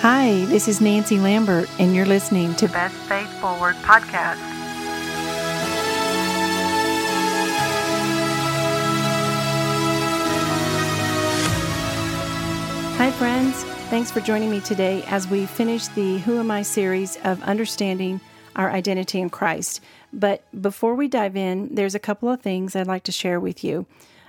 Hi, 0.00 0.44
this 0.44 0.68
is 0.68 0.80
Nancy 0.80 1.18
Lambert, 1.18 1.68
and 1.80 1.92
you're 1.92 2.06
listening 2.06 2.54
to 2.54 2.68
Best 2.68 2.94
Faith 2.94 3.28
Forward 3.40 3.74
podcast. 3.82 4.36
Hi, 12.96 13.10
friends. 13.10 13.64
Thanks 13.90 14.12
for 14.12 14.20
joining 14.20 14.52
me 14.52 14.60
today 14.60 15.02
as 15.08 15.26
we 15.26 15.46
finish 15.46 15.88
the 15.88 16.18
Who 16.18 16.38
Am 16.38 16.52
I 16.52 16.62
series 16.62 17.16
of 17.24 17.42
understanding 17.42 18.20
our 18.54 18.70
identity 18.70 19.20
in 19.20 19.30
Christ. 19.30 19.80
But 20.12 20.44
before 20.62 20.94
we 20.94 21.08
dive 21.08 21.36
in, 21.36 21.74
there's 21.74 21.96
a 21.96 21.98
couple 21.98 22.28
of 22.28 22.40
things 22.40 22.76
I'd 22.76 22.86
like 22.86 23.02
to 23.02 23.12
share 23.12 23.40
with 23.40 23.64
you. 23.64 23.84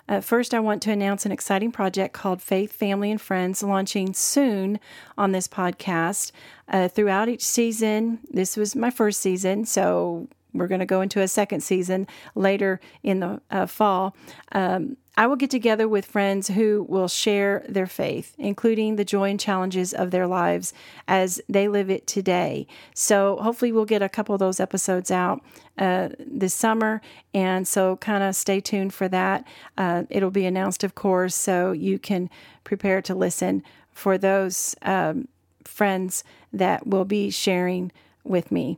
Uh, 0.10 0.20
first, 0.20 0.56
I 0.56 0.60
want 0.60 0.82
to 0.82 0.92
announce 0.92 1.28
an 1.28 1.32
exciting 1.32 1.72
project 1.72 2.16
called 2.16 2.42
Faith, 2.42 2.74
Family, 2.74 3.12
and 3.12 3.22
Friends 3.22 3.62
launching 3.62 4.16
soon 4.16 4.80
on 5.20 5.34
this 5.34 5.48
podcast. 5.48 6.32
Uh, 6.68 6.88
throughout 6.88 7.30
each 7.30 7.46
season, 7.46 8.18
this 8.32 8.58
was 8.58 8.76
my 8.76 8.90
first 8.90 9.22
season, 9.22 9.66
so 9.66 10.28
we're 10.52 10.68
going 10.68 10.80
to 10.80 10.86
go 10.88 11.02
into 11.02 11.22
a 11.22 11.28
second 11.28 11.62
season 11.62 12.08
later 12.34 12.80
in 13.04 13.20
the 13.20 13.40
uh, 13.52 13.68
fall. 13.68 14.16
Um, 14.52 14.98
I 15.20 15.28
will 15.28 15.36
get 15.36 15.50
together 15.50 15.86
with 15.86 16.06
friends 16.06 16.48
who 16.48 16.86
will 16.88 17.10
share 17.10 17.66
their 17.68 17.88
faith, 17.88 18.34
including 18.38 18.96
the 18.96 19.04
joy 19.04 19.32
and 19.32 19.38
challenges 19.38 19.94
of 19.94 20.12
their 20.12 20.26
lives 20.26 20.72
as 21.10 21.42
they 21.50 21.68
live 21.68 21.90
it 21.90 22.08
today. 22.08 22.68
So, 22.94 23.36
hopefully, 23.42 23.74
we'll 23.74 23.84
get 23.84 24.02
a 24.02 24.08
couple 24.08 24.34
of 24.34 24.40
those 24.40 24.62
episodes 24.62 25.12
out 25.12 25.44
uh, 25.78 26.08
this 26.26 26.54
summer. 26.54 27.02
And 27.34 27.68
so, 27.68 27.98
kind 27.98 28.24
of 28.24 28.34
stay 28.34 28.62
tuned 28.62 28.94
for 28.94 29.10
that. 29.10 29.46
Uh, 29.78 30.04
it'll 30.10 30.32
be 30.32 30.46
announced, 30.46 30.86
of 30.86 30.96
course, 30.96 31.36
so 31.36 31.74
you 31.74 32.00
can 32.00 32.30
prepare 32.64 33.02
to 33.02 33.14
listen 33.14 33.62
for 33.92 34.18
those 34.18 34.74
um, 34.84 35.28
friends 35.66 36.24
that 36.54 36.88
will 36.88 37.04
be 37.04 37.30
sharing 37.30 37.92
with 38.24 38.54
me 38.54 38.78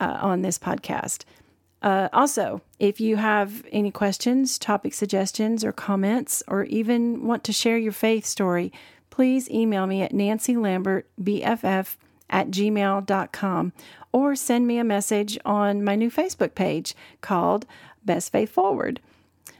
uh, 0.00 0.16
on 0.22 0.40
this 0.40 0.58
podcast. 0.58 1.26
Uh, 1.82 2.08
also, 2.12 2.60
if 2.78 3.00
you 3.00 3.16
have 3.16 3.64
any 3.72 3.90
questions, 3.90 4.58
topic 4.58 4.94
suggestions, 4.94 5.64
or 5.64 5.72
comments, 5.72 6.42
or 6.46 6.62
even 6.64 7.26
want 7.26 7.42
to 7.44 7.52
share 7.52 7.76
your 7.76 7.92
faith 7.92 8.24
story, 8.24 8.72
please 9.10 9.50
email 9.50 9.86
me 9.86 10.00
at 10.00 10.12
nancylambertbff 10.12 11.96
at 12.30 12.50
gmail.com 12.50 13.72
or 14.12 14.36
send 14.36 14.66
me 14.66 14.78
a 14.78 14.84
message 14.84 15.38
on 15.44 15.84
my 15.84 15.96
new 15.96 16.10
Facebook 16.10 16.54
page 16.54 16.94
called 17.20 17.66
Best 18.04 18.30
Faith 18.30 18.50
Forward. 18.50 19.00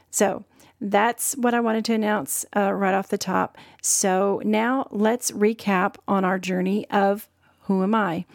So, 0.09 0.45
that's 0.79 1.33
what 1.35 1.53
I 1.53 1.61
wanted 1.61 1.85
to 1.85 1.93
announce 1.93 2.45
uh, 2.55 2.73
right 2.73 2.93
off 2.93 3.07
the 3.09 3.17
top. 3.17 3.57
So, 3.81 4.41
now 4.45 4.87
let's 4.91 5.31
recap 5.31 5.95
on 6.07 6.23
our 6.23 6.39
journey 6.39 6.89
of 6.89 7.29
who 7.63 7.83
am 7.83 7.93
I? 7.93 8.25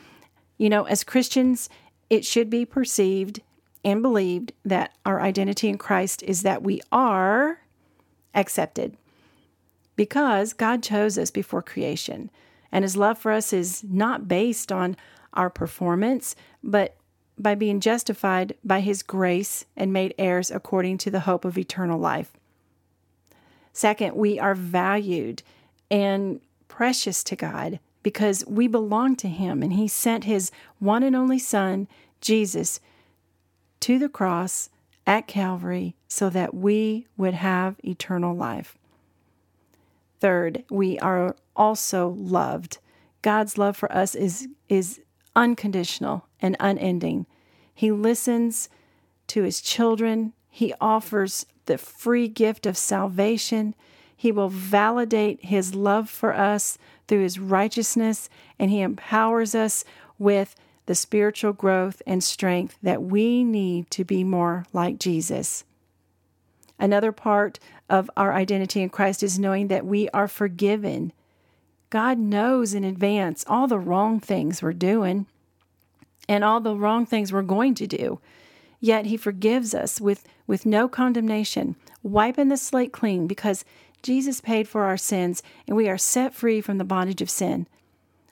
You 0.58 0.68
know, 0.68 0.84
as 0.84 1.04
Christians, 1.04 1.68
it 2.10 2.24
should 2.24 2.50
be 2.50 2.64
perceived 2.64 3.40
and 3.84 4.02
believed 4.02 4.52
that 4.64 4.92
our 5.04 5.20
identity 5.20 5.68
in 5.68 5.78
Christ 5.78 6.22
is 6.22 6.42
that 6.42 6.62
we 6.62 6.80
are 6.90 7.60
accepted 8.34 8.96
because 9.96 10.52
God 10.52 10.82
chose 10.82 11.18
us 11.18 11.30
before 11.30 11.62
creation. 11.62 12.30
And 12.70 12.84
his 12.84 12.96
love 12.96 13.18
for 13.18 13.32
us 13.32 13.52
is 13.52 13.82
not 13.84 14.28
based 14.28 14.70
on 14.70 14.96
our 15.32 15.50
performance, 15.50 16.36
but 16.62 16.96
by 17.38 17.54
being 17.54 17.80
justified 17.80 18.54
by 18.64 18.80
his 18.80 19.02
grace 19.02 19.64
and 19.76 19.92
made 19.92 20.14
heirs 20.18 20.50
according 20.50 20.98
to 20.98 21.10
the 21.10 21.20
hope 21.20 21.44
of 21.44 21.56
eternal 21.56 21.98
life. 21.98 22.32
Second, 23.72 24.16
we 24.16 24.38
are 24.38 24.54
valued 24.54 25.42
and 25.90 26.40
precious 26.66 27.22
to 27.24 27.36
God 27.36 27.78
because 28.02 28.44
we 28.46 28.66
belong 28.66 29.16
to 29.16 29.28
him 29.28 29.62
and 29.62 29.72
he 29.72 29.88
sent 29.88 30.24
his 30.24 30.50
one 30.78 31.02
and 31.02 31.14
only 31.14 31.38
son, 31.38 31.88
Jesus, 32.20 32.80
to 33.80 33.98
the 33.98 34.08
cross 34.08 34.70
at 35.06 35.26
Calvary 35.26 35.96
so 36.06 36.28
that 36.30 36.54
we 36.54 37.06
would 37.16 37.34
have 37.34 37.76
eternal 37.84 38.34
life. 38.34 38.76
Third, 40.20 40.64
we 40.70 40.98
are 40.98 41.36
also 41.54 42.08
loved. 42.08 42.78
God's 43.22 43.56
love 43.56 43.76
for 43.76 43.90
us 43.92 44.14
is, 44.14 44.48
is 44.68 45.00
unconditional 45.36 46.26
and 46.40 46.56
unending. 46.60 47.26
He 47.74 47.92
listens 47.92 48.68
to 49.28 49.42
his 49.42 49.60
children, 49.60 50.32
he 50.50 50.74
offers 50.80 51.46
the 51.66 51.78
free 51.78 52.26
gift 52.26 52.66
of 52.66 52.76
salvation. 52.76 53.74
He 54.16 54.32
will 54.32 54.48
validate 54.48 55.44
his 55.44 55.74
love 55.74 56.10
for 56.10 56.34
us 56.34 56.78
through 57.06 57.22
his 57.22 57.38
righteousness, 57.38 58.28
and 58.58 58.70
he 58.70 58.80
empowers 58.80 59.54
us 59.54 59.84
with 60.18 60.56
the 60.88 60.94
spiritual 60.94 61.52
growth 61.52 62.00
and 62.06 62.24
strength 62.24 62.78
that 62.82 63.02
we 63.02 63.44
need 63.44 63.90
to 63.90 64.04
be 64.04 64.24
more 64.24 64.64
like 64.72 64.98
Jesus. 64.98 65.62
Another 66.78 67.12
part 67.12 67.58
of 67.90 68.10
our 68.16 68.32
identity 68.32 68.80
in 68.80 68.88
Christ 68.88 69.22
is 69.22 69.38
knowing 69.38 69.68
that 69.68 69.84
we 69.84 70.08
are 70.10 70.26
forgiven. 70.26 71.12
God 71.90 72.18
knows 72.18 72.72
in 72.72 72.84
advance 72.84 73.44
all 73.46 73.66
the 73.66 73.78
wrong 73.78 74.18
things 74.18 74.62
we're 74.62 74.72
doing 74.72 75.26
and 76.26 76.42
all 76.42 76.58
the 76.58 76.74
wrong 76.74 77.04
things 77.04 77.34
we're 77.34 77.42
going 77.42 77.74
to 77.74 77.86
do. 77.86 78.18
Yet 78.80 79.04
He 79.04 79.18
forgives 79.18 79.74
us 79.74 80.00
with, 80.00 80.24
with 80.46 80.64
no 80.64 80.88
condemnation, 80.88 81.76
wiping 82.02 82.48
the 82.48 82.56
slate 82.56 82.94
clean 82.94 83.26
because 83.26 83.62
Jesus 84.02 84.40
paid 84.40 84.66
for 84.66 84.84
our 84.84 84.96
sins 84.96 85.42
and 85.66 85.76
we 85.76 85.86
are 85.86 85.98
set 85.98 86.32
free 86.32 86.62
from 86.62 86.78
the 86.78 86.84
bondage 86.84 87.20
of 87.20 87.28
sin. 87.28 87.66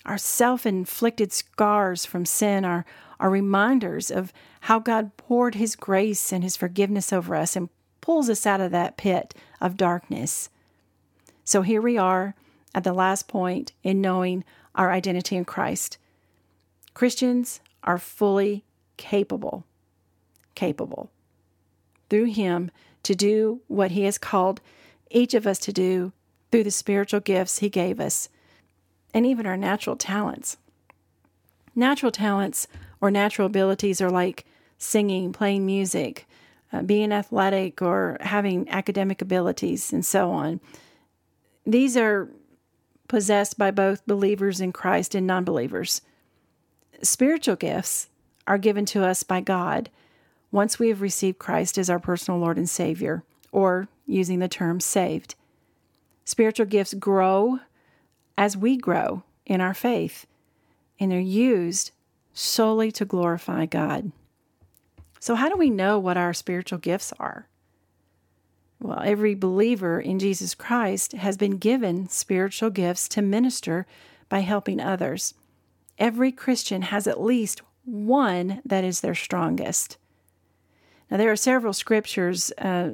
Our 0.06 0.18
self 0.18 0.64
inflicted 0.64 1.32
scars 1.32 2.06
from 2.06 2.24
sin 2.24 2.64
are, 2.64 2.86
are 3.18 3.28
reminders 3.28 4.10
of 4.10 4.32
how 4.62 4.78
God 4.78 5.16
poured 5.16 5.56
His 5.56 5.74
grace 5.74 6.32
and 6.32 6.44
His 6.44 6.56
forgiveness 6.56 7.12
over 7.12 7.34
us 7.34 7.56
and 7.56 7.68
pulls 8.00 8.30
us 8.30 8.46
out 8.46 8.60
of 8.60 8.70
that 8.70 8.96
pit 8.96 9.34
of 9.60 9.76
darkness. 9.76 10.48
So 11.44 11.62
here 11.62 11.82
we 11.82 11.98
are 11.98 12.36
at 12.72 12.84
the 12.84 12.92
last 12.92 13.26
point 13.26 13.72
in 13.82 14.00
knowing 14.00 14.44
our 14.76 14.92
identity 14.92 15.36
in 15.36 15.44
Christ. 15.44 15.98
Christians 16.94 17.60
are 17.82 17.98
fully 17.98 18.64
capable, 18.96 19.64
capable 20.54 21.10
through 22.08 22.26
Him 22.26 22.70
to 23.02 23.16
do 23.16 23.60
what 23.66 23.90
He 23.90 24.04
has 24.04 24.18
called 24.18 24.60
each 25.10 25.34
of 25.34 25.48
us 25.48 25.58
to 25.58 25.72
do 25.72 26.12
through 26.52 26.62
the 26.62 26.70
spiritual 26.70 27.20
gifts 27.20 27.58
He 27.58 27.68
gave 27.68 27.98
us 27.98 28.28
and 29.16 29.24
even 29.24 29.46
our 29.46 29.56
natural 29.56 29.96
talents. 29.96 30.58
Natural 31.74 32.12
talents 32.12 32.68
or 33.00 33.10
natural 33.10 33.46
abilities 33.46 34.02
are 34.02 34.10
like 34.10 34.44
singing, 34.76 35.32
playing 35.32 35.64
music, 35.64 36.28
uh, 36.70 36.82
being 36.82 37.12
athletic, 37.12 37.80
or 37.80 38.18
having 38.20 38.68
academic 38.68 39.22
abilities, 39.22 39.90
and 39.90 40.04
so 40.04 40.30
on. 40.30 40.60
These 41.64 41.96
are 41.96 42.28
possessed 43.08 43.56
by 43.56 43.70
both 43.70 44.06
believers 44.06 44.60
in 44.60 44.70
Christ 44.70 45.14
and 45.14 45.26
non 45.26 45.44
believers. 45.44 46.02
Spiritual 47.00 47.56
gifts 47.56 48.08
are 48.46 48.58
given 48.58 48.84
to 48.84 49.02
us 49.02 49.22
by 49.22 49.40
God 49.40 49.88
once 50.52 50.78
we 50.78 50.88
have 50.90 51.00
received 51.00 51.38
Christ 51.38 51.78
as 51.78 51.88
our 51.88 51.98
personal 51.98 52.38
Lord 52.38 52.58
and 52.58 52.68
Savior, 52.68 53.24
or 53.50 53.88
using 54.06 54.40
the 54.40 54.46
term 54.48 54.78
saved. 54.78 55.36
Spiritual 56.26 56.66
gifts 56.66 56.92
grow 56.92 57.60
as 58.36 58.56
we 58.56 58.76
grow 58.76 59.22
in 59.44 59.60
our 59.60 59.74
faith, 59.74 60.26
and 60.98 61.10
they're 61.10 61.20
used 61.20 61.92
solely 62.32 62.92
to 62.92 63.04
glorify 63.04 63.66
God. 63.66 64.12
So, 65.20 65.34
how 65.34 65.48
do 65.48 65.56
we 65.56 65.70
know 65.70 65.98
what 65.98 66.16
our 66.16 66.34
spiritual 66.34 66.78
gifts 66.78 67.12
are? 67.18 67.48
Well, 68.80 69.00
every 69.04 69.34
believer 69.34 70.00
in 70.00 70.18
Jesus 70.18 70.54
Christ 70.54 71.12
has 71.12 71.36
been 71.36 71.56
given 71.56 72.08
spiritual 72.08 72.70
gifts 72.70 73.08
to 73.08 73.22
minister 73.22 73.86
by 74.28 74.40
helping 74.40 74.80
others. 74.80 75.34
Every 75.98 76.30
Christian 76.30 76.82
has 76.82 77.06
at 77.06 77.22
least 77.22 77.62
one 77.84 78.60
that 78.64 78.84
is 78.84 79.00
their 79.00 79.14
strongest. 79.14 79.96
Now, 81.10 81.16
there 81.16 81.30
are 81.30 81.36
several 81.36 81.72
scriptures 81.72 82.52
uh, 82.58 82.90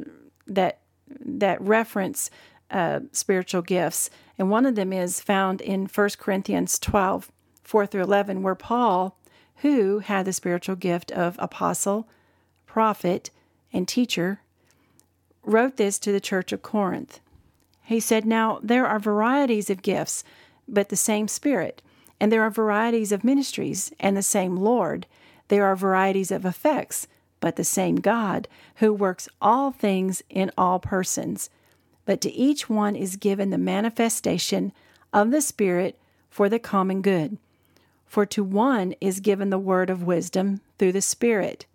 that 0.47 0.79
that 1.25 1.61
reference 1.61 2.31
uh, 2.71 3.01
spiritual 3.13 3.63
gifts. 3.63 4.09
And 4.39 4.51
one 4.51 4.67
of 4.67 4.75
them 4.75 4.93
is 4.93 5.21
found 5.21 5.61
in 5.61 5.87
1 5.87 6.09
Corinthians 6.19 6.79
12, 6.79 7.31
4 7.63 7.87
through 7.87 8.03
11, 8.03 8.43
where 8.43 8.55
Paul, 8.55 9.19
who 9.57 10.01
had 10.01 10.25
the 10.25 10.33
spiritual 10.33 10.77
gift 10.77 11.13
of 11.13 11.37
apostle, 11.39 12.09
prophet, 12.67 13.31
and 13.73 13.87
teacher, 13.87 14.41
wrote 15.45 15.77
this 15.77 15.99
to 15.99 16.13
the 16.13 16.21
church 16.21 16.53
of 16.53 16.63
Corinth. 16.63 17.21
He 17.83 18.01
said, 18.01 18.25
Now 18.25 18.61
there 18.63 18.87
are 18.87 18.99
varieties 18.99 19.71
of 19.71 19.83
gifts, 19.83 20.25
but 20.69 20.89
the 20.89 20.97
same 20.97 21.29
Spirit. 21.29 21.83
And 22.21 22.31
there 22.31 22.43
are 22.43 22.51
varieties 22.51 23.13
of 23.13 23.25
ministries, 23.25 23.93
and 23.99 24.17
the 24.17 24.23
same 24.23 24.57
Lord. 24.57 25.07
There 25.49 25.67
are 25.67 25.77
varieties 25.77 26.31
of 26.31 26.45
effects, 26.45 27.09
but 27.41 27.57
the 27.57 27.65
same 27.65 27.97
God, 27.97 28.47
who 28.77 28.93
works 28.93 29.29
all 29.41 29.73
things 29.73 30.23
in 30.31 30.53
all 30.57 30.79
persons 30.79 31.51
but 32.05 32.21
to 32.21 32.33
each 32.33 32.69
one 32.69 32.97
is 32.97 33.17
given 33.17 33.51
the 33.51 33.59
manifestation 33.59 34.73
of 35.13 35.31
the 35.31 35.41
Spirit 35.41 35.99
for 36.29 36.49
the 36.49 36.59
common 36.59 37.03
good. 37.03 37.39
For 38.07 38.27
to 38.27 38.45
one 38.45 38.95
is 39.01 39.21
given 39.21 39.51
the 39.51 39.59
word 39.59 39.89
of 39.89 40.03
wisdom 40.03 40.61
through 40.79 40.93
the 40.93 41.03
Spirit, 41.03 41.67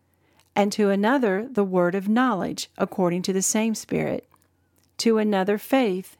and 0.56 0.72
to 0.72 0.90
another 0.90 1.48
the 1.50 1.64
word 1.64 1.96
of 1.96 2.10
knowledge 2.10 2.70
according 2.78 3.22
to 3.24 3.34
the 3.34 3.42
same 3.42 3.76
Spirit, 3.76 4.28
to 4.98 5.18
another 5.18 5.58
faith 5.58 6.18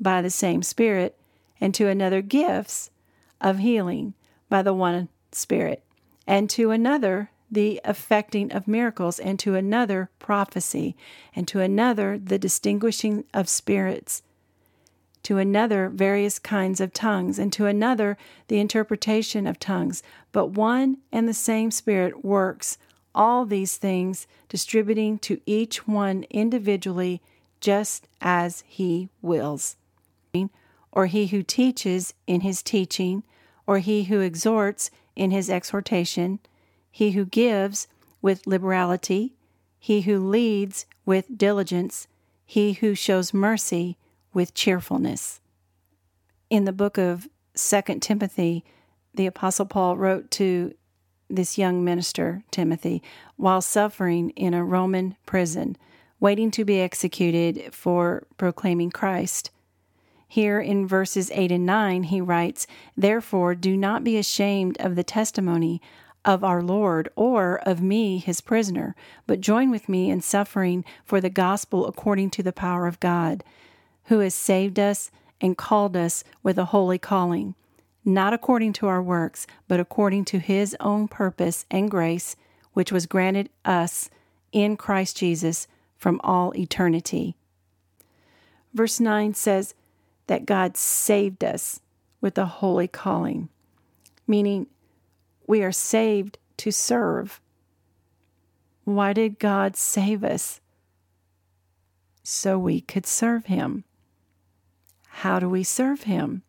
by 0.00 0.20
the 0.20 0.30
same 0.30 0.62
Spirit, 0.62 1.16
and 1.60 1.74
to 1.74 1.88
another 1.88 2.22
gifts 2.22 2.90
of 3.40 3.58
healing 3.58 4.14
by 4.48 4.62
the 4.62 4.74
one 4.74 5.08
Spirit, 5.32 5.82
and 6.26 6.48
to 6.50 6.70
another 6.70 7.30
the 7.54 7.80
effecting 7.84 8.52
of 8.52 8.68
miracles, 8.68 9.18
and 9.18 9.38
to 9.38 9.54
another 9.54 10.10
prophecy, 10.18 10.94
and 11.34 11.48
to 11.48 11.60
another 11.60 12.18
the 12.18 12.38
distinguishing 12.38 13.24
of 13.32 13.48
spirits, 13.48 14.22
to 15.22 15.38
another 15.38 15.88
various 15.88 16.38
kinds 16.38 16.80
of 16.80 16.92
tongues, 16.92 17.38
and 17.38 17.52
to 17.52 17.66
another 17.66 18.16
the 18.48 18.58
interpretation 18.58 19.46
of 19.46 19.58
tongues. 19.58 20.02
But 20.32 20.48
one 20.48 20.98
and 21.10 21.26
the 21.26 21.34
same 21.34 21.70
Spirit 21.70 22.24
works 22.24 22.76
all 23.14 23.46
these 23.46 23.76
things, 23.76 24.26
distributing 24.48 25.18
to 25.20 25.40
each 25.46 25.86
one 25.86 26.24
individually 26.30 27.22
just 27.60 28.08
as 28.20 28.64
He 28.66 29.08
wills. 29.22 29.76
Or 30.92 31.06
he 31.06 31.28
who 31.28 31.42
teaches 31.42 32.14
in 32.26 32.42
his 32.42 32.62
teaching, 32.62 33.24
or 33.66 33.78
he 33.78 34.04
who 34.04 34.20
exhorts 34.20 34.90
in 35.16 35.30
his 35.30 35.50
exhortation, 35.50 36.38
he 36.94 37.10
who 37.10 37.24
gives 37.24 37.88
with 38.22 38.46
liberality, 38.46 39.34
he 39.80 40.02
who 40.02 40.16
leads 40.16 40.86
with 41.04 41.36
diligence, 41.36 42.06
he 42.46 42.74
who 42.74 42.94
shows 42.94 43.34
mercy 43.34 43.98
with 44.32 44.54
cheerfulness. 44.54 45.40
In 46.50 46.66
the 46.66 46.72
book 46.72 46.96
of 46.96 47.28
Second 47.52 48.00
Timothy, 48.00 48.64
the 49.12 49.26
Apostle 49.26 49.66
Paul 49.66 49.96
wrote 49.96 50.30
to 50.32 50.72
this 51.28 51.58
young 51.58 51.82
minister, 51.82 52.44
Timothy, 52.52 53.02
while 53.34 53.60
suffering 53.60 54.30
in 54.30 54.54
a 54.54 54.64
Roman 54.64 55.16
prison, 55.26 55.76
waiting 56.20 56.52
to 56.52 56.64
be 56.64 56.80
executed 56.80 57.74
for 57.74 58.24
proclaiming 58.36 58.92
Christ. 58.92 59.50
Here 60.28 60.60
in 60.60 60.86
verses 60.86 61.32
8 61.34 61.50
and 61.50 61.66
9, 61.66 62.04
he 62.04 62.20
writes, 62.20 62.68
Therefore, 62.96 63.56
do 63.56 63.76
not 63.76 64.04
be 64.04 64.16
ashamed 64.16 64.76
of 64.78 64.94
the 64.94 65.02
testimony 65.02 65.82
of 66.24 66.42
our 66.42 66.62
Lord 66.62 67.08
or 67.16 67.60
of 67.66 67.82
me, 67.82 68.18
his 68.18 68.40
prisoner, 68.40 68.94
but 69.26 69.40
join 69.40 69.70
with 69.70 69.88
me 69.88 70.10
in 70.10 70.20
suffering 70.20 70.84
for 71.04 71.20
the 71.20 71.30
gospel 71.30 71.86
according 71.86 72.30
to 72.30 72.42
the 72.42 72.52
power 72.52 72.86
of 72.86 73.00
God, 73.00 73.44
who 74.04 74.20
has 74.20 74.34
saved 74.34 74.78
us 74.78 75.10
and 75.40 75.58
called 75.58 75.96
us 75.96 76.24
with 76.42 76.58
a 76.58 76.66
holy 76.66 76.98
calling, 76.98 77.54
not 78.04 78.32
according 78.32 78.72
to 78.74 78.86
our 78.86 79.02
works, 79.02 79.46
but 79.68 79.80
according 79.80 80.24
to 80.26 80.38
his 80.38 80.76
own 80.80 81.08
purpose 81.08 81.66
and 81.70 81.90
grace, 81.90 82.36
which 82.72 82.92
was 82.92 83.06
granted 83.06 83.48
us 83.64 84.10
in 84.52 84.76
Christ 84.76 85.16
Jesus 85.16 85.66
from 85.96 86.20
all 86.22 86.54
eternity. 86.56 87.36
Verse 88.72 89.00
9 89.00 89.34
says 89.34 89.74
that 90.26 90.46
God 90.46 90.76
saved 90.76 91.44
us 91.44 91.80
with 92.20 92.36
a 92.38 92.46
holy 92.46 92.88
calling, 92.88 93.48
meaning 94.26 94.66
we 95.46 95.62
are 95.62 95.72
saved 95.72 96.38
to 96.58 96.70
serve. 96.70 97.40
Why 98.84 99.12
did 99.12 99.38
God 99.38 99.76
save 99.76 100.24
us? 100.24 100.60
So 102.22 102.58
we 102.58 102.80
could 102.80 103.06
serve 103.06 103.46
Him. 103.46 103.84
How 105.08 105.38
do 105.38 105.48
we 105.48 105.62
serve 105.62 106.02
Him? 106.04 106.42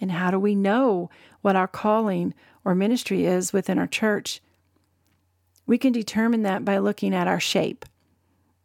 And 0.00 0.12
how 0.12 0.30
do 0.30 0.38
we 0.38 0.54
know 0.54 1.10
what 1.40 1.56
our 1.56 1.68
calling 1.68 2.34
or 2.64 2.74
ministry 2.74 3.24
is 3.24 3.52
within 3.52 3.78
our 3.78 3.86
church? 3.86 4.40
We 5.66 5.78
can 5.78 5.92
determine 5.92 6.42
that 6.42 6.64
by 6.64 6.78
looking 6.78 7.14
at 7.14 7.26
our 7.26 7.40
shape. 7.40 7.84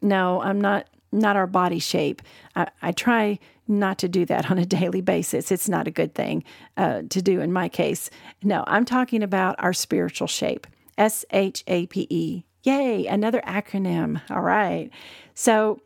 No, 0.01 0.41
I'm 0.41 0.59
not 0.59 0.87
not 1.11 1.35
our 1.35 1.47
body 1.47 1.79
shape. 1.79 2.21
I, 2.55 2.67
I 2.81 2.91
try 2.93 3.39
not 3.71 3.97
to 3.99 4.09
do 4.09 4.25
that 4.25 4.51
on 4.51 4.57
a 4.57 4.65
daily 4.65 5.01
basis. 5.01 5.51
It's 5.51 5.69
not 5.69 5.87
a 5.87 5.91
good 5.91 6.13
thing 6.13 6.43
uh, 6.77 7.03
to 7.09 7.21
do 7.21 7.41
in 7.41 7.51
my 7.51 7.69
case. 7.69 8.09
No, 8.43 8.63
I'm 8.67 8.85
talking 8.85 9.23
about 9.23 9.55
our 9.59 9.73
spiritual 9.73 10.27
shape 10.27 10.67
S 10.97 11.25
H 11.31 11.63
A 11.67 11.87
P 11.87 12.07
E. 12.09 12.43
Yay, 12.63 13.07
another 13.07 13.41
acronym. 13.41 14.21
All 14.29 14.41
right. 14.41 14.91
So, 15.33 15.81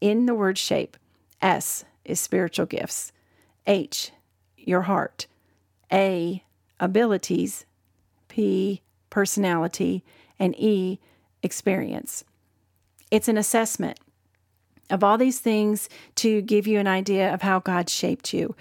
in 0.00 0.26
the 0.26 0.34
word 0.34 0.58
shape, 0.58 0.96
S 1.40 1.84
is 2.04 2.18
spiritual 2.18 2.66
gifts, 2.66 3.12
H, 3.66 4.10
your 4.56 4.82
heart, 4.82 5.26
A, 5.92 6.42
abilities, 6.80 7.64
P, 8.28 8.82
personality, 9.10 10.04
and 10.38 10.54
E, 10.58 10.98
experience. 11.42 12.24
It's 13.10 13.28
an 13.28 13.36
assessment 13.36 13.98
of 14.90 15.04
all 15.04 15.18
these 15.18 15.38
things 15.38 15.88
to 16.16 16.42
give 16.42 16.66
you 16.66 16.78
an 16.78 16.86
idea 16.86 17.32
of 17.32 17.40
how 17.42 17.60
God 17.60 17.88
shaped 17.88 18.34
you. 18.34 18.54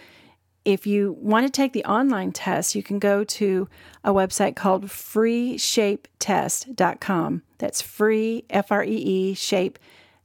If 0.65 0.85
you 0.85 1.15
want 1.19 1.47
to 1.47 1.51
take 1.51 1.73
the 1.73 1.85
online 1.85 2.31
test, 2.31 2.75
you 2.75 2.83
can 2.83 2.99
go 2.99 3.23
to 3.23 3.67
a 4.03 4.11
website 4.11 4.55
called 4.55 4.85
freeshapetest.com. 4.87 7.41
That's 7.57 7.81
free, 7.81 8.45
F 8.49 8.71
R 8.71 8.83
E 8.83 8.95
E, 8.95 9.33
shape, 9.33 9.79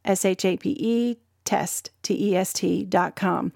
S 0.04 0.24
H 0.24 0.44
A 0.44 0.56
P 0.56 0.76
E, 0.78 1.16
test, 1.44 1.90
T 2.02 2.30
E 2.30 2.36
S 2.36 2.52
T.com. 2.52 3.52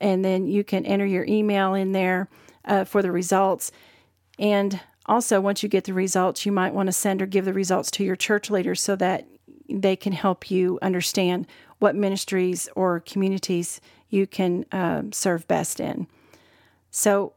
And 0.00 0.24
then 0.24 0.46
you 0.46 0.62
can 0.64 0.86
enter 0.86 1.06
your 1.06 1.24
email 1.24 1.74
in 1.74 1.92
there 1.92 2.28
uh, 2.64 2.84
for 2.84 3.02
the 3.02 3.10
results. 3.10 3.72
And 4.38 4.80
also, 5.06 5.40
once 5.40 5.62
you 5.62 5.68
get 5.68 5.84
the 5.84 5.94
results, 5.94 6.44
you 6.44 6.52
might 6.52 6.74
want 6.74 6.88
to 6.88 6.92
send 6.92 7.22
or 7.22 7.26
give 7.26 7.44
the 7.44 7.52
results 7.52 7.90
to 7.92 8.04
your 8.04 8.16
church 8.16 8.50
leaders 8.50 8.82
so 8.82 8.94
that 8.96 9.26
they 9.68 9.96
can 9.96 10.12
help 10.12 10.50
you 10.50 10.78
understand 10.82 11.46
what 11.78 11.94
ministries 11.94 12.68
or 12.74 13.00
communities 13.00 13.80
you 14.08 14.26
can 14.26 14.64
uh, 14.72 15.02
serve 15.12 15.46
best 15.46 15.80
in. 15.80 16.06
So, 16.90 17.34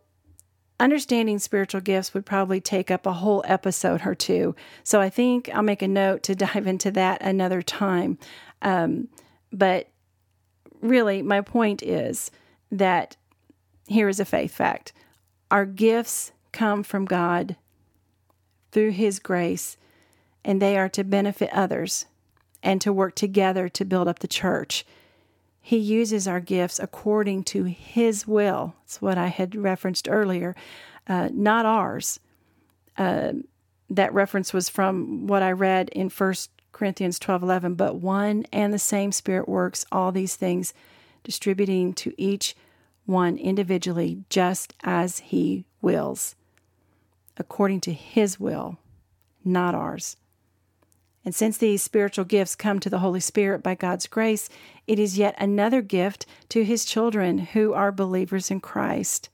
understanding 0.79 1.37
spiritual 1.37 1.81
gifts 1.81 2.13
would 2.13 2.25
probably 2.25 2.59
take 2.59 2.89
up 2.89 3.05
a 3.05 3.13
whole 3.13 3.43
episode 3.45 4.01
or 4.05 4.15
two. 4.15 4.55
So, 4.83 5.01
I 5.01 5.09
think 5.09 5.49
I'll 5.53 5.61
make 5.61 5.81
a 5.81 5.87
note 5.87 6.23
to 6.23 6.35
dive 6.47 6.67
into 6.67 6.91
that 6.91 7.21
another 7.21 7.61
time. 7.61 8.17
Um, 8.61 9.09
but 9.51 9.89
really, 10.81 11.21
my 11.21 11.41
point 11.41 11.83
is 11.83 12.31
that 12.71 13.17
here 13.87 14.07
is 14.07 14.19
a 14.19 14.25
faith 14.25 14.53
fact 14.53 14.93
our 15.49 15.65
gifts 15.65 16.31
come 16.53 16.81
from 16.83 17.05
God 17.05 17.57
through 18.71 18.91
His 18.91 19.19
grace, 19.19 19.77
and 20.45 20.61
they 20.61 20.77
are 20.77 20.89
to 20.89 21.03
benefit 21.03 21.49
others 21.51 22.05
and 22.63 22.81
to 22.81 22.93
work 22.93 23.15
together 23.15 23.69
to 23.69 23.85
build 23.85 24.07
up 24.07 24.19
the 24.19 24.27
church. 24.27 24.85
He 25.61 25.77
uses 25.77 26.27
our 26.27 26.39
gifts 26.39 26.79
according 26.79 27.43
to 27.45 27.65
His 27.65 28.27
will. 28.27 28.75
It's 28.83 29.01
what 29.01 29.17
I 29.17 29.27
had 29.27 29.55
referenced 29.55 30.07
earlier, 30.09 30.55
uh, 31.07 31.29
not 31.31 31.65
ours. 31.65 32.19
Uh, 32.97 33.33
that 33.89 34.13
reference 34.13 34.53
was 34.53 34.69
from 34.69 35.27
what 35.27 35.43
I 35.43 35.51
read 35.51 35.89
in 35.89 36.09
1 36.09 36.33
Corinthians 36.71 37.19
12 37.19 37.43
11. 37.43 37.75
But 37.75 37.95
one 37.95 38.45
and 38.51 38.73
the 38.73 38.79
same 38.79 39.11
Spirit 39.11 39.47
works 39.47 39.85
all 39.91 40.11
these 40.11 40.35
things, 40.35 40.73
distributing 41.23 41.93
to 41.93 42.13
each 42.17 42.55
one 43.05 43.37
individually 43.37 44.23
just 44.29 44.73
as 44.83 45.19
He 45.19 45.65
wills, 45.81 46.35
according 47.37 47.81
to 47.81 47.93
His 47.93 48.39
will, 48.39 48.77
not 49.45 49.75
ours. 49.75 50.17
And 51.23 51.35
since 51.35 51.57
these 51.57 51.83
spiritual 51.83 52.25
gifts 52.25 52.55
come 52.55 52.79
to 52.79 52.89
the 52.89 52.99
Holy 52.99 53.19
Spirit 53.19 53.61
by 53.61 53.75
God's 53.75 54.07
grace, 54.07 54.49
it 54.87 54.97
is 54.97 55.17
yet 55.17 55.35
another 55.37 55.81
gift 55.81 56.25
to 56.49 56.63
His 56.63 56.85
children 56.85 57.37
who 57.37 57.73
are 57.73 57.91
believers 57.91 58.49
in 58.49 58.59
Christ. 58.59 59.29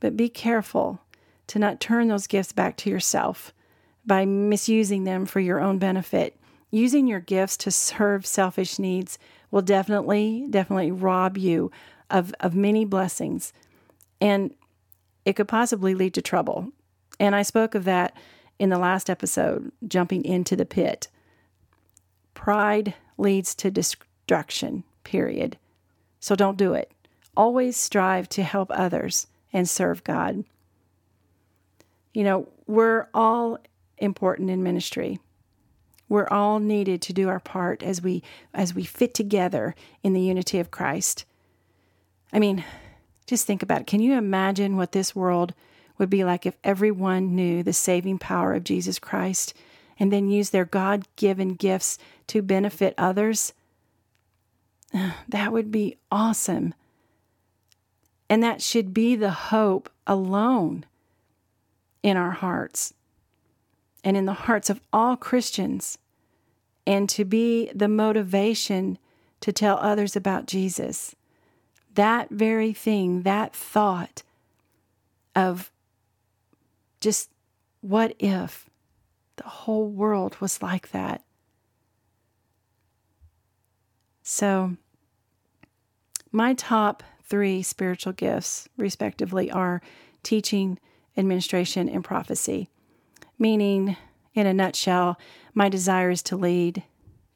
But 0.00 0.16
be 0.16 0.28
careful 0.28 1.00
to 1.46 1.58
not 1.58 1.80
turn 1.80 2.08
those 2.08 2.26
gifts 2.26 2.52
back 2.52 2.76
to 2.78 2.90
yourself 2.90 3.52
by 4.04 4.24
misusing 4.24 5.04
them 5.04 5.24
for 5.24 5.40
your 5.40 5.60
own 5.60 5.78
benefit. 5.78 6.38
Using 6.70 7.06
your 7.06 7.20
gifts 7.20 7.56
to 7.58 7.70
serve 7.70 8.26
selfish 8.26 8.78
needs 8.78 9.18
will 9.50 9.62
definitely, 9.62 10.46
definitely 10.50 10.90
rob 10.90 11.38
you 11.38 11.70
of, 12.10 12.34
of 12.40 12.54
many 12.54 12.84
blessings. 12.84 13.52
And 14.20 14.52
it 15.24 15.34
could 15.34 15.48
possibly 15.48 15.94
lead 15.94 16.14
to 16.14 16.22
trouble. 16.22 16.72
And 17.18 17.34
I 17.34 17.42
spoke 17.42 17.74
of 17.74 17.84
that 17.84 18.16
in 18.58 18.70
the 18.70 18.78
last 18.78 19.10
episode, 19.10 19.72
jumping 19.86 20.24
into 20.24 20.56
the 20.56 20.64
pit. 20.64 21.08
Pride 22.34 22.94
leads 23.18 23.54
to 23.56 23.70
destruction, 23.70 24.84
period. 25.02 25.58
So 26.20 26.34
don't 26.34 26.56
do 26.56 26.74
it. 26.74 26.90
Always 27.36 27.76
strive 27.76 28.28
to 28.30 28.42
help 28.42 28.70
others 28.72 29.26
and 29.52 29.68
serve 29.68 30.04
God. 30.04 30.44
You 32.12 32.24
know, 32.24 32.48
we're 32.66 33.08
all 33.12 33.58
important 33.98 34.50
in 34.50 34.62
ministry. 34.62 35.18
We're 36.08 36.28
all 36.28 36.60
needed 36.60 37.02
to 37.02 37.12
do 37.12 37.28
our 37.28 37.40
part 37.40 37.82
as 37.82 38.02
we 38.02 38.22
as 38.52 38.74
we 38.74 38.84
fit 38.84 39.14
together 39.14 39.74
in 40.02 40.12
the 40.12 40.20
unity 40.20 40.58
of 40.58 40.70
Christ. 40.70 41.24
I 42.32 42.38
mean, 42.38 42.64
Just 43.26 43.46
think 43.46 43.62
about 43.62 43.82
it. 43.82 43.86
Can 43.86 44.00
you 44.00 44.14
imagine 44.14 44.76
what 44.76 44.92
this 44.92 45.16
world 45.16 45.54
would 45.98 46.10
be 46.10 46.24
like 46.24 46.46
if 46.46 46.56
everyone 46.64 47.34
knew 47.34 47.62
the 47.62 47.72
saving 47.72 48.18
power 48.18 48.54
of 48.54 48.64
Jesus 48.64 48.98
Christ 48.98 49.54
and 49.98 50.12
then 50.12 50.28
used 50.28 50.52
their 50.52 50.64
God 50.64 51.06
given 51.16 51.54
gifts 51.54 51.98
to 52.28 52.42
benefit 52.42 52.94
others? 52.98 53.52
That 55.28 55.52
would 55.52 55.72
be 55.72 55.96
awesome. 56.10 56.74
And 58.30 58.42
that 58.42 58.62
should 58.62 58.94
be 58.94 59.16
the 59.16 59.30
hope 59.30 59.90
alone 60.06 60.84
in 62.02 62.16
our 62.16 62.30
hearts 62.30 62.94
and 64.04 64.16
in 64.16 64.26
the 64.26 64.34
hearts 64.34 64.68
of 64.68 64.80
all 64.92 65.16
Christians, 65.16 65.98
and 66.86 67.08
to 67.08 67.24
be 67.24 67.70
the 67.74 67.88
motivation 67.88 68.98
to 69.40 69.50
tell 69.50 69.78
others 69.78 70.14
about 70.14 70.46
Jesus. 70.46 71.16
That 71.94 72.28
very 72.30 72.74
thing, 72.74 73.22
that 73.22 73.56
thought 73.56 74.22
of 75.34 75.72
just 77.04 77.30
what 77.82 78.16
if 78.18 78.70
the 79.36 79.44
whole 79.44 79.88
world 79.88 80.40
was 80.40 80.62
like 80.62 80.90
that? 80.92 81.22
So, 84.22 84.78
my 86.32 86.54
top 86.54 87.02
three 87.22 87.62
spiritual 87.62 88.14
gifts, 88.14 88.70
respectively, 88.78 89.50
are 89.50 89.82
teaching, 90.22 90.78
administration, 91.14 91.90
and 91.90 92.02
prophecy. 92.02 92.70
Meaning, 93.38 93.98
in 94.32 94.46
a 94.46 94.54
nutshell, 94.54 95.18
my 95.52 95.68
desire 95.68 96.08
is 96.08 96.22
to 96.22 96.36
lead, 96.36 96.84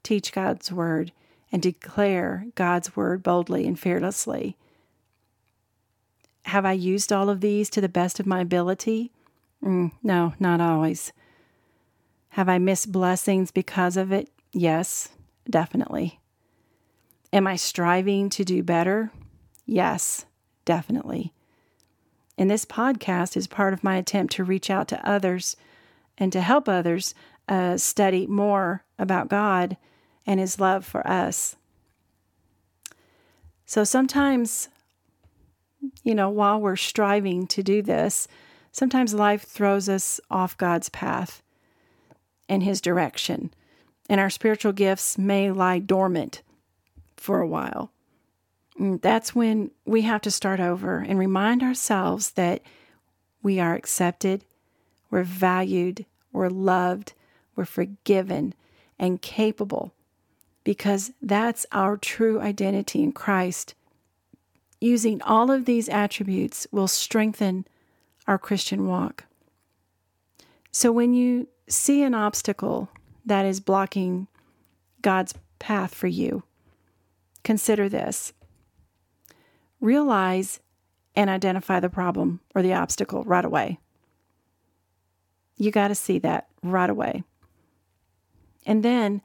teach 0.03 0.33
God's 0.33 0.73
word, 0.73 1.13
and 1.53 1.61
declare 1.61 2.47
God's 2.55 2.97
word 2.97 3.23
boldly 3.23 3.67
and 3.67 3.79
fearlessly. 3.79 4.57
Have 6.47 6.65
I 6.65 6.73
used 6.73 7.13
all 7.13 7.29
of 7.29 7.43
these 7.43 7.69
to 7.71 7.83
the 7.83 7.89
best 7.89 8.19
of 8.19 8.27
my 8.27 8.41
ability? 8.41 9.13
Mm, 9.65 9.93
no, 10.03 10.35
not 10.39 10.61
always. 10.61 11.13
Have 12.31 12.49
I 12.49 12.59
missed 12.59 12.93
blessings 12.93 13.51
because 13.51 13.97
of 13.97 14.13
it? 14.13 14.31
Yes, 14.53 15.09
definitely. 15.49 16.21
Am 17.33 17.47
I 17.47 17.57
striving 17.57 18.31
to 18.31 18.45
do 18.45 18.63
better? 18.63 19.11
Yes, 19.67 20.25
definitely. 20.65 21.33
And 22.39 22.51
this 22.51 22.65
podcast 22.65 23.37
is 23.37 23.47
part 23.47 23.73
of 23.73 23.83
my 23.83 23.97
attempt 23.97 24.33
to 24.35 24.45
reach 24.45 24.71
out 24.71 24.89
to 24.89 25.09
others 25.09 25.57
and 26.17 26.33
to 26.33 26.41
help 26.41 26.69
others 26.69 27.15
uh, 27.49 27.77
study 27.77 28.27
more 28.27 28.85
about 28.99 29.29
God 29.29 29.77
and 30.27 30.39
His 30.39 30.61
love 30.61 30.85
for 30.85 31.07
us. 31.07 31.57
So 33.67 33.85
sometimes, 33.85 34.69
you 36.03 36.15
know, 36.15 36.31
while 36.31 36.61
we're 36.61 36.77
striving 36.77 37.47
to 37.49 37.63
do 37.63 37.83
this, 37.83 38.29
sometimes 38.79 39.13
life 39.13 39.43
throws 39.43 39.89
us 39.89 40.21
off 40.31 40.57
God's 40.57 40.89
path 40.89 41.43
and 42.49 42.63
His 42.63 42.81
direction, 42.81 43.53
and 44.09 44.21
our 44.21 44.31
spiritual 44.31 44.73
gifts 44.73 45.19
may 45.19 45.51
lie 45.51 45.81
dormant 45.81 46.43
for 47.17 47.41
a 47.41 47.47
while. 47.47 47.91
And 48.79 49.03
that's 49.03 49.35
when 49.35 49.73
we 49.85 50.03
have 50.03 50.23
to 50.23 50.31
start 50.31 50.61
over 50.61 50.99
and 50.99 51.19
remind 51.19 51.63
ourselves 51.63 52.31
that 52.33 52.63
we 53.43 53.59
are 53.59 53.75
accepted, 53.75 54.45
we're 55.11 55.25
valued, 55.25 56.07
we're 56.33 56.49
loved, 56.49 57.13
we're 57.57 57.65
forgiven, 57.65 58.55
and 58.99 59.21
capable 59.21 59.93
because 60.63 61.13
that's 61.21 61.67
our 61.73 61.97
true 61.97 62.41
identity 62.41 63.03
in 63.03 63.11
Christ. 63.11 63.75
Using 64.81 65.21
all 65.23 65.51
of 65.51 65.65
these 65.65 65.89
attributes 65.89 66.67
will 66.71 66.89
strengthen 66.89 67.67
our 68.29 68.39
Christian 68.39 68.87
walk. 68.87 69.25
So 70.71 70.93
when 70.93 71.13
you 71.15 71.49
see 71.69 72.05
an 72.05 72.15
obstacle 72.15 72.89
that 73.27 73.45
is 73.45 73.59
blocking 73.59 74.29
God's 75.03 75.35
path 75.59 75.93
for 75.93 76.07
you, 76.07 76.45
consider 77.43 77.89
this. 77.89 78.33
Realize 79.81 80.61
and 81.17 81.29
identify 81.29 81.81
the 81.81 81.89
problem 81.89 82.39
or 82.55 82.63
the 82.63 82.75
obstacle 82.75 83.25
right 83.25 83.45
away. 83.45 83.81
You 85.57 85.73
got 85.73 85.89
to 85.89 85.97
see 85.97 86.21
that 86.21 86.47
right 86.63 86.89
away. 86.89 87.25
And 88.65 88.85
then 88.85 89.21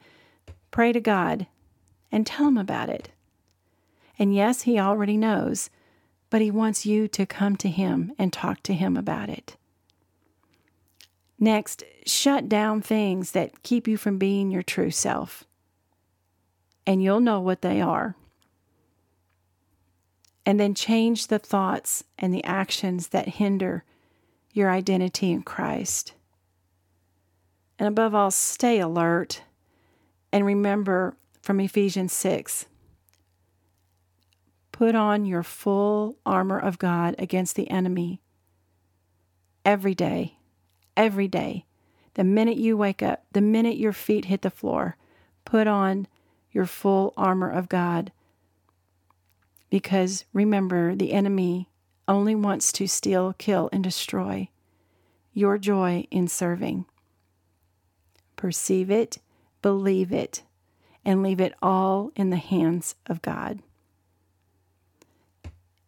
Pray 0.74 0.90
to 0.90 0.98
God 0.98 1.46
and 2.10 2.26
tell 2.26 2.48
Him 2.48 2.58
about 2.58 2.88
it. 2.88 3.10
And 4.18 4.34
yes, 4.34 4.62
He 4.62 4.76
already 4.76 5.16
knows, 5.16 5.70
but 6.34 6.42
He 6.42 6.50
wants 6.50 6.84
you 6.84 7.06
to 7.06 7.26
come 7.26 7.54
to 7.54 7.68
Him 7.68 8.12
and 8.18 8.32
talk 8.32 8.60
to 8.64 8.74
Him 8.74 8.96
about 8.96 9.28
it. 9.28 9.56
Next, 11.38 11.84
shut 12.06 12.48
down 12.48 12.82
things 12.82 13.30
that 13.30 13.62
keep 13.62 13.86
you 13.86 13.96
from 13.96 14.18
being 14.18 14.50
your 14.50 14.64
true 14.64 14.90
self. 14.90 15.44
And 16.84 17.00
you'll 17.00 17.20
know 17.20 17.38
what 17.38 17.62
they 17.62 17.80
are. 17.80 18.16
And 20.44 20.58
then 20.58 20.74
change 20.74 21.28
the 21.28 21.38
thoughts 21.38 22.02
and 22.18 22.34
the 22.34 22.42
actions 22.42 23.10
that 23.10 23.28
hinder 23.28 23.84
your 24.52 24.72
identity 24.72 25.30
in 25.30 25.44
Christ. 25.44 26.14
And 27.78 27.86
above 27.86 28.12
all, 28.12 28.32
stay 28.32 28.80
alert 28.80 29.42
and 30.32 30.44
remember 30.44 31.14
from 31.40 31.60
Ephesians 31.60 32.12
6 32.12 32.66
put 34.74 34.94
on 34.94 35.24
your 35.24 35.44
full 35.44 36.18
armor 36.26 36.58
of 36.58 36.78
God 36.78 37.14
against 37.16 37.54
the 37.54 37.70
enemy 37.70 38.20
every 39.64 39.94
day, 39.94 40.36
every 40.96 41.28
day. 41.28 41.64
The 42.14 42.24
minute 42.24 42.56
you 42.56 42.76
wake 42.76 43.02
up, 43.02 43.24
the 43.32 43.40
minute 43.40 43.76
your 43.76 43.92
feet 43.92 44.24
hit 44.24 44.42
the 44.42 44.50
floor, 44.50 44.96
put 45.44 45.68
on 45.68 46.08
your 46.50 46.66
full 46.66 47.14
armor 47.16 47.50
of 47.50 47.68
God. 47.68 48.10
Because 49.70 50.24
remember, 50.32 50.94
the 50.96 51.12
enemy 51.12 51.68
only 52.08 52.34
wants 52.34 52.72
to 52.72 52.88
steal, 52.88 53.34
kill, 53.38 53.68
and 53.72 53.84
destroy 53.84 54.48
your 55.32 55.56
joy 55.56 56.06
in 56.10 56.26
serving. 56.26 56.84
Perceive 58.34 58.90
it 58.90 59.18
believe 59.64 60.12
it, 60.12 60.42
and 61.06 61.22
leave 61.22 61.40
it 61.40 61.54
all 61.62 62.12
in 62.14 62.28
the 62.28 62.36
hands 62.36 62.96
of 63.06 63.22
God. 63.22 63.62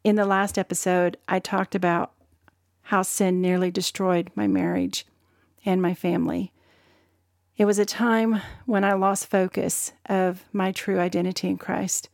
In 0.07 0.15
the 0.15 0.25
last 0.25 0.57
episode, 0.57 1.17
I 1.27 1.41
talked 1.41 1.75
about 1.75 2.13
how 2.83 3.03
sin 3.03 3.41
nearly 3.41 3.73
destroyed 3.73 4.31
my 4.37 4.47
marriage 4.47 5.05
and 5.65 5.83
my 5.83 5.95
family. 5.95 6.53
It 7.57 7.65
was 7.65 7.81
a 7.81 7.85
time 7.85 8.41
when 8.67 8.85
I 8.85 8.93
lost 8.93 9.27
focus 9.27 9.95
of 10.09 10.45
my 10.53 10.71
true 10.71 11.01
identity 11.01 11.49
in 11.49 11.59
Christ. 11.59 12.09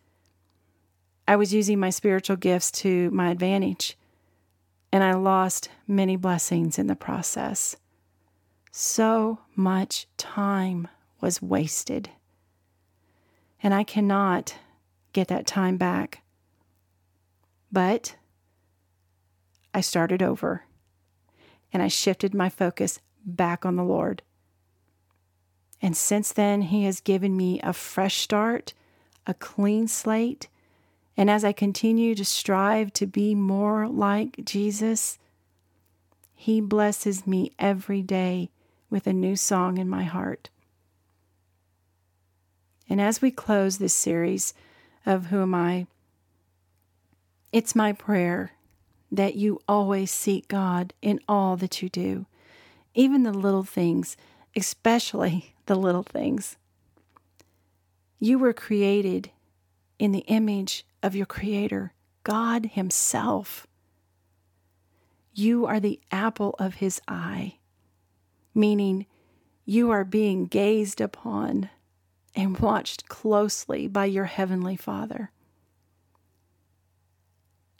I 1.29 1.37
was 1.37 1.53
using 1.53 1.79
my 1.79 1.91
spiritual 1.91 2.37
gifts 2.37 2.71
to 2.81 3.11
my 3.11 3.31
advantage, 3.31 3.99
and 4.91 5.05
I 5.05 5.13
lost 5.13 5.69
many 5.87 6.17
blessings 6.17 6.79
in 6.79 6.87
the 6.87 6.97
process. 6.97 7.77
So 8.71 9.41
much 9.55 10.07
time 10.17 10.89
was 11.21 11.43
wasted. 11.43 12.09
And 13.63 13.75
I 13.75 13.85
cannot 13.85 14.57
get 15.13 15.29
that 15.29 15.47
time 15.47 15.77
back. 15.77 16.23
But 17.73 18.17
I 19.73 19.81
started 19.81 20.23
over 20.23 20.65
and 21.73 21.83
I 21.83 21.89
shifted 21.89 22.35
my 22.35 22.51
focus 22.51 23.01
back 23.25 23.65
on 23.65 23.77
the 23.77 23.83
Lord. 23.83 24.23
And 25.81 25.97
since 25.97 26.31
then, 26.33 26.63
He 26.63 26.85
has 26.85 27.01
given 27.01 27.37
me 27.37 27.61
a 27.63 27.73
fresh 27.73 28.19
start, 28.19 28.75
a 29.27 29.35
clean 29.35 29.89
slate. 29.89 30.49
And 31.17 31.31
as 31.31 31.45
I 31.45 31.53
continue 31.53 32.15
to 32.15 32.25
strive 32.25 32.93
to 32.95 33.07
be 33.07 33.35
more 33.35 33.89
like 33.89 34.45
Jesus, 34.45 35.19
He 36.35 36.61
blesses 36.61 37.27
me 37.27 37.53
every 37.59 38.03
day 38.03 38.51
with 38.91 39.07
a 39.07 39.13
new 39.13 39.35
song 39.35 39.79
in 39.79 39.89
my 39.89 40.05
heart. 40.05 40.51
And 42.89 43.01
as 43.01 43.23
we 43.23 43.31
close 43.31 43.79
this 43.79 43.95
series 43.95 44.53
of 45.07 45.27
Who 45.27 45.41
Am 45.41 45.55
I, 45.55 45.87
it's 47.53 47.77
my 47.77 47.93
prayer 47.93 48.53
that 49.11 49.35
you 49.35 49.61
always 49.69 50.11
seek 50.11 50.49
God 50.49 50.95
in 51.03 51.21
all 51.29 51.57
that 51.59 51.83
you 51.83 51.91
do, 51.91 52.27
even 52.95 53.23
the 53.23 53.33
little 53.33 53.63
things, 53.63 54.17
especially 54.57 55.55
the 55.67 55.75
little 55.75 56.03
things. 56.03 56.57
You 58.19 58.39
were 58.39 58.55
created 58.55 59.31
in 59.99 60.13
the 60.13 60.21
image 60.21 60.87
of 61.03 61.15
your 61.15 61.27
Creator, 61.27 61.93
God 62.25 62.67
Himself. 62.73 63.67
You 65.35 65.67
are 65.67 65.81
the 65.81 66.01
apple 66.11 66.55
of 66.59 66.77
His 66.77 67.01
eye, 67.07 67.59
meaning 68.55 69.07
you 69.65 69.91
are 69.91 70.05
being 70.05 70.47
gazed 70.47 71.01
upon 71.01 71.69
and 72.35 72.59
watched 72.59 73.09
closely 73.09 73.87
by 73.87 74.07
your 74.07 74.25
Heavenly 74.25 74.77
Father. 74.77 75.31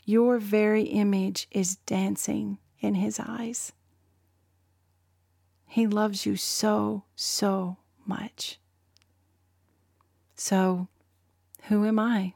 Your 0.05 0.37
very 0.37 0.83
image 0.83 1.47
is 1.51 1.77
dancing 1.77 2.57
in 2.79 2.95
His 2.95 3.19
eyes. 3.19 3.71
He 5.65 5.87
loves 5.87 6.25
you 6.25 6.35
so, 6.35 7.03
so 7.15 7.77
much. 8.05 8.59
So, 10.35 10.89
who 11.63 11.85
am 11.85 11.99
I? 11.99 12.33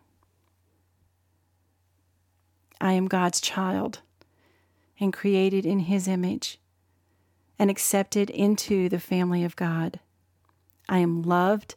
I 2.79 2.93
am 2.93 3.07
God's 3.07 3.41
child 3.41 3.99
and 4.99 5.11
created 5.11 5.65
in 5.65 5.79
His 5.81 6.07
image 6.07 6.59
and 7.59 7.69
accepted 7.69 8.29
into 8.29 8.87
the 8.87 8.99
family 8.99 9.43
of 9.43 9.57
God. 9.57 9.99
I 10.87 10.99
am 10.99 11.21
loved 11.21 11.75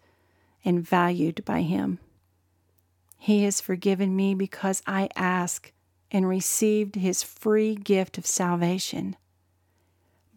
and 0.64 0.86
valued 0.86 1.44
by 1.44 1.62
Him. 1.62 1.98
He 3.18 3.42
has 3.42 3.60
forgiven 3.60 4.14
me 4.14 4.34
because 4.34 4.82
I 4.86 5.08
ask 5.16 5.72
and 6.10 6.28
received 6.28 6.96
His 6.96 7.22
free 7.22 7.74
gift 7.74 8.18
of 8.18 8.26
salvation, 8.26 9.16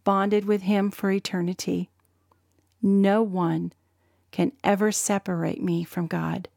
bonded 0.03 0.45
with 0.45 0.63
Him 0.63 0.91
for 0.91 1.11
eternity. 1.11 1.89
No 2.81 3.23
one 3.23 3.73
can 4.31 4.51
ever 4.63 4.91
separate 4.91 5.61
me 5.61 5.83
from 5.83 6.07
God. 6.07 6.49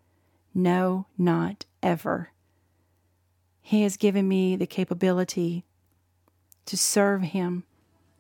No, 0.55 1.07
not 1.17 1.67
ever. 1.83 2.31
He 3.61 3.83
has 3.83 3.97
given 3.97 4.27
me 4.29 4.57
the 4.57 4.67
capability 4.67 5.65
to 6.67 6.77
serve 6.77 7.23
Him 7.23 7.65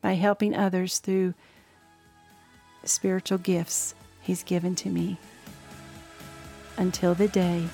by 0.00 0.14
helping 0.14 0.54
others 0.54 0.98
through 0.98 1.34
the 2.82 2.88
spiritual 2.88 3.38
gifts 3.38 3.94
He's 4.20 4.42
given 4.42 4.74
to 4.76 4.88
me. 4.88 5.18
Until 6.76 7.14
the 7.14 7.28
day 7.28 7.66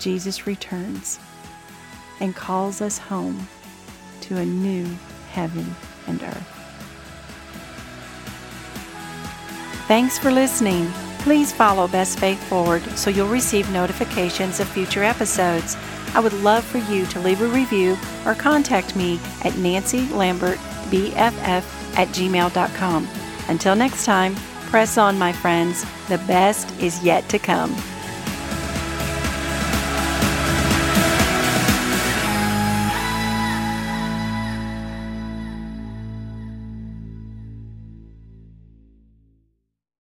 Jesus 0.00 0.46
returns 0.46 1.18
and 2.20 2.34
calls 2.34 2.80
us 2.80 2.98
home 2.98 3.48
to 4.22 4.36
a 4.36 4.44
new 4.44 4.86
heaven 5.30 5.74
and 6.06 6.22
earth. 6.22 6.50
Thanks 9.86 10.18
for 10.18 10.30
listening. 10.30 10.90
Please 11.18 11.52
follow 11.52 11.88
Best 11.88 12.18
Faith 12.18 12.42
Forward 12.48 12.82
so 12.96 13.10
you'll 13.10 13.28
receive 13.28 13.70
notifications 13.70 14.60
of 14.60 14.68
future 14.68 15.02
episodes. 15.02 15.76
I 16.14 16.20
would 16.20 16.32
love 16.42 16.64
for 16.64 16.78
you 16.78 17.06
to 17.06 17.20
leave 17.20 17.40
a 17.40 17.46
review 17.46 17.96
or 18.24 18.34
contact 18.34 18.94
me 18.94 19.18
at 19.42 19.56
Nancy 19.56 20.06
Lambert 20.08 20.58
BFF 20.90 21.64
at 21.96 22.08
gmail.com. 22.08 23.08
Until 23.48 23.74
next 23.74 24.04
time, 24.04 24.34
press 24.70 24.96
on, 24.96 25.18
my 25.18 25.32
friends. 25.32 25.84
The 26.08 26.18
best 26.18 26.70
is 26.80 27.02
yet 27.02 27.28
to 27.30 27.38
come. 27.38 27.74